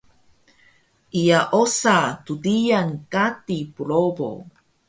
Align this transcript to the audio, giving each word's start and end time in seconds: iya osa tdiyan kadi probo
iya 1.21 1.39
osa 1.61 1.97
tdiyan 2.25 2.89
kadi 3.13 3.59
probo 3.75 4.31